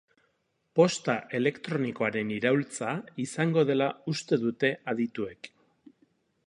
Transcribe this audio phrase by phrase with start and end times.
[0.79, 2.95] Posta elektronikoaren iraultza
[3.27, 5.55] izango dela uste dute adituek.